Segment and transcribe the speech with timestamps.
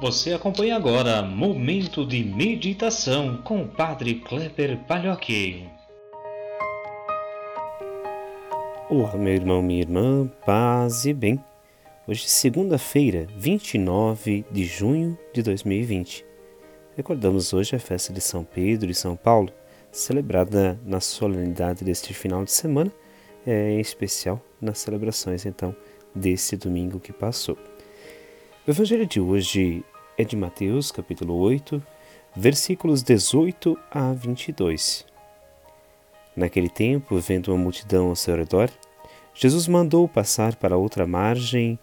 [0.00, 5.66] Você acompanha agora Momento de Meditação com o Padre Kleber Palhoque.
[8.88, 11.42] Olá, meu irmão, minha irmã, paz e bem.
[12.06, 16.24] Hoje é segunda-feira, 29 de junho de 2020.
[16.96, 19.52] Recordamos hoje a festa de São Pedro e São Paulo,
[19.90, 22.92] celebrada na solenidade deste final de semana,
[23.44, 25.74] é, em especial nas celebrações então
[26.14, 27.58] deste domingo que passou.
[28.68, 29.82] O evangelho de hoje
[30.18, 31.82] é de Mateus, capítulo 8,
[32.36, 35.06] versículos 18 a 22.
[36.36, 38.68] Naquele tempo, vendo uma multidão ao seu redor,
[39.32, 41.78] Jesus mandou passar para outra margem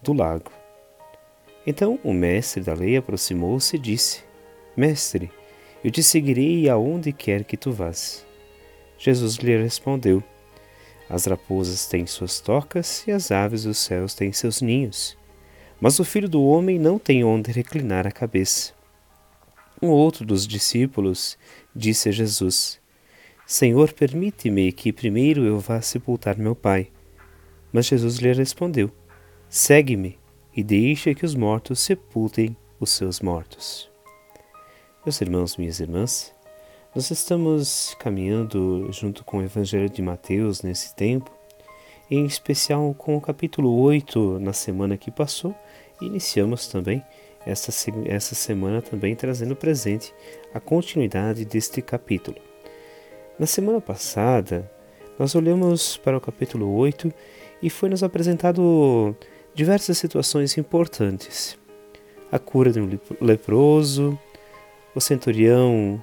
[0.00, 0.50] do lago.
[1.66, 4.24] Então o mestre da lei aproximou-se e disse:
[4.74, 5.30] Mestre,
[5.84, 8.24] eu te seguirei aonde quer que tu vás.
[8.96, 10.24] Jesus lhe respondeu:
[11.06, 15.19] As raposas têm suas tocas e as aves dos céus têm seus ninhos
[15.80, 18.74] mas o filho do homem não tem onde reclinar a cabeça.
[19.80, 21.38] Um outro dos discípulos
[21.74, 22.78] disse a Jesus:
[23.46, 26.88] Senhor, permite-me que primeiro eu vá sepultar meu pai.
[27.72, 28.90] Mas Jesus lhe respondeu:
[29.48, 30.18] Segue-me
[30.54, 33.90] e deixa que os mortos sepultem os seus mortos.
[35.04, 36.34] Meus irmãos, minhas irmãs,
[36.94, 41.39] nós estamos caminhando junto com o Evangelho de Mateus nesse tempo
[42.10, 45.54] em especial com o capítulo 8 na semana que passou,
[46.00, 47.04] iniciamos também
[47.46, 47.70] essa,
[48.06, 50.12] essa semana também trazendo presente
[50.52, 52.36] a continuidade deste capítulo.
[53.38, 54.70] Na semana passada,
[55.18, 57.12] nós olhamos para o capítulo 8
[57.62, 59.14] e foi nos apresentado
[59.54, 61.58] diversas situações importantes.
[62.32, 64.18] A cura de um leproso,
[64.94, 66.02] o centurião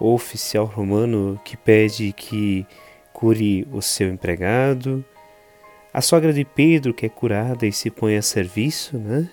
[0.00, 2.66] oficial romano que pede que
[3.12, 5.04] cure o seu empregado,
[5.98, 9.28] a sogra de Pedro, que é curada e se põe a serviço, né?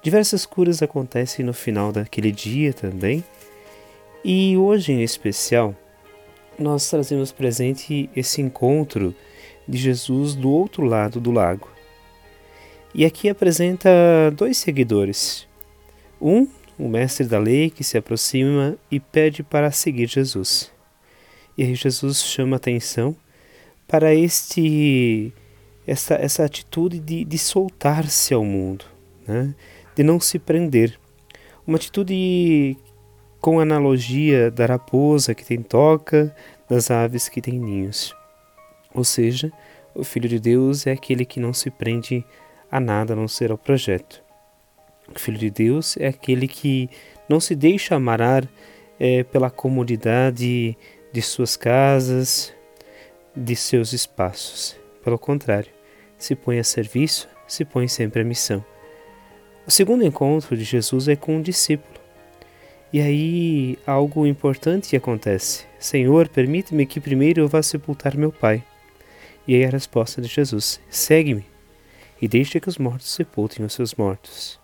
[0.00, 3.24] Diversas curas acontecem no final daquele dia também.
[4.24, 5.74] E hoje em especial,
[6.56, 9.12] nós trazemos presente esse encontro
[9.66, 11.68] de Jesus do outro lado do lago.
[12.94, 13.90] E aqui apresenta
[14.36, 15.48] dois seguidores.
[16.22, 16.46] Um,
[16.78, 20.70] o mestre da lei, que se aproxima e pede para seguir Jesus.
[21.58, 23.16] E aí Jesus chama atenção
[23.88, 25.34] para este
[25.86, 28.84] essa, essa atitude de, de soltar-se ao mundo,
[29.26, 29.54] né?
[29.94, 30.98] de não se prender.
[31.66, 32.76] Uma atitude
[33.40, 36.34] com analogia da raposa que tem toca,
[36.68, 38.14] das aves que têm ninhos.
[38.94, 39.52] Ou seja,
[39.94, 42.24] o Filho de Deus é aquele que não se prende
[42.70, 44.22] a nada a não ser ao projeto.
[45.14, 46.88] O Filho de Deus é aquele que
[47.28, 48.48] não se deixa amarar
[48.98, 50.76] é, pela comodidade
[51.12, 52.52] de suas casas,
[53.34, 54.76] de seus espaços.
[55.02, 55.70] Pelo contrário,
[56.18, 58.64] se põe a serviço, se põe sempre a missão.
[59.66, 62.00] O segundo encontro de Jesus é com um discípulo.
[62.92, 65.64] E aí algo importante acontece.
[65.78, 68.64] Senhor, permite-me que primeiro eu vá sepultar meu pai.
[69.46, 71.46] E aí a resposta de Jesus: Segue-me
[72.20, 74.60] e deixe que os mortos sepultem os seus mortos.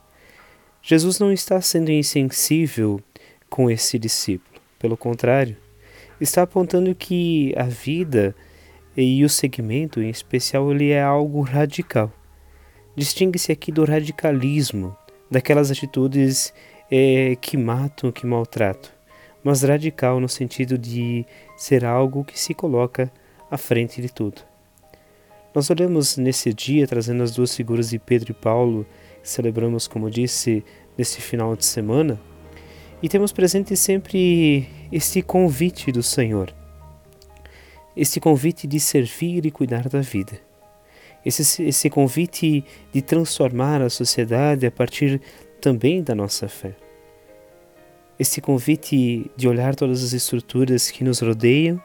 [0.83, 3.01] Jesus não está sendo insensível
[3.49, 4.61] com esse discípulo.
[4.79, 5.57] Pelo contrário,
[6.21, 8.35] está apontando que a vida
[8.97, 12.11] e o segmento, em especial, ele é algo radical.
[12.97, 14.97] Distingue-se aqui do radicalismo,
[15.31, 16.53] daquelas atitudes
[16.91, 18.91] é, que matam, que maltratam,
[19.45, 21.27] mas radical no sentido de
[21.59, 23.13] ser algo que se coloca
[23.51, 24.41] à frente de tudo.
[25.55, 28.87] Nós olhamos nesse dia, trazendo as duas figuras de Pedro e Paulo,
[29.23, 30.65] que celebramos, como disse,
[30.97, 32.19] nesse final de semana,
[33.03, 36.55] e temos presente sempre este convite do Senhor
[37.97, 40.39] esse convite de servir e cuidar da vida.
[41.25, 45.21] Esse, esse convite de transformar a sociedade a partir
[45.61, 46.77] também da nossa fé.
[48.19, 51.81] Esse convite de olhar todas as estruturas que nos rodeiam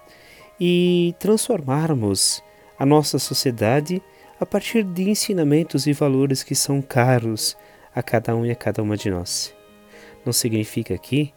[0.59, 2.43] e transformarmos
[2.77, 4.01] a nossa sociedade
[4.39, 7.57] a partir de ensinamentos e valores que são caros
[7.93, 9.53] a cada um e a cada uma de nós.
[10.25, 11.33] Não significa aqui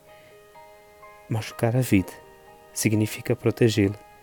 [1.28, 2.12] machucar a vida,
[2.72, 4.13] significa protegê-la.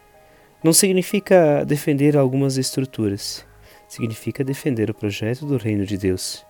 [0.63, 3.43] Não significa defender algumas estruturas,
[3.87, 6.45] significa defender o projeto do reino de Deus.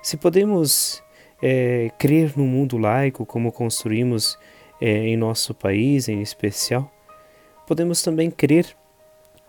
[0.00, 1.02] Se podemos
[1.42, 4.38] é, crer no mundo laico como construímos
[4.80, 6.88] é, em nosso país em especial,
[7.66, 8.76] podemos também crer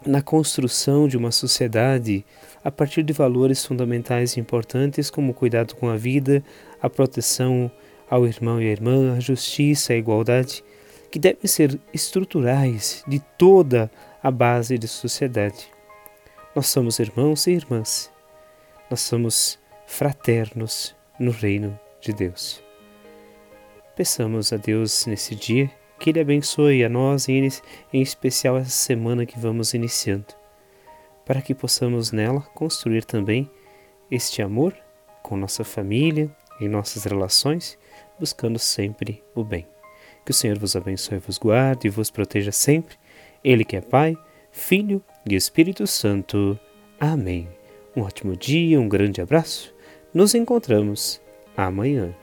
[0.03, 2.25] na construção de uma sociedade
[2.63, 6.43] a partir de valores fundamentais importantes como o cuidado com a vida,
[6.81, 7.69] a proteção
[8.09, 10.63] ao irmão e à irmã, a justiça, a igualdade
[11.11, 13.89] que devem ser estruturais de toda
[14.21, 15.71] a base de sociedade.
[16.55, 18.11] Nós somos irmãos e irmãs.
[18.89, 22.61] Nós somos fraternos no reino de Deus.
[23.95, 27.47] Peçamos a Deus nesse dia que Ele abençoe a nós, em,
[27.91, 30.27] em especial essa semana que vamos iniciando,
[31.25, 33.49] para que possamos nela construir também
[34.09, 34.75] este amor
[35.23, 36.29] com nossa família,
[36.61, 37.77] em nossas relações,
[38.19, 39.67] buscando sempre o bem.
[40.27, 42.97] Que o Senhor vos abençoe, vos guarde e vos proteja sempre.
[43.41, 44.13] Ele que é Pai,
[44.51, 46.59] Filho e Espírito Santo.
[46.99, 47.47] Amém.
[47.95, 49.73] Um ótimo dia, um grande abraço.
[50.13, 51.21] Nos encontramos
[51.55, 52.13] amanhã.